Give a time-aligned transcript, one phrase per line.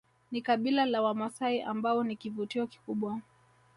[0.31, 3.21] ni kabila la wamasai ambao ni kivutio kikubwa